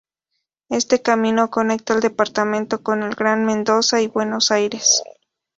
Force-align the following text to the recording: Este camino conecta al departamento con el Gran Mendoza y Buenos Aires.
Este 0.69 0.99
camino 1.03 1.51
conecta 1.51 1.93
al 1.93 1.99
departamento 2.01 2.81
con 2.81 3.03
el 3.03 3.13
Gran 3.13 3.45
Mendoza 3.45 4.01
y 4.01 4.07
Buenos 4.07 4.49
Aires. 4.49 5.03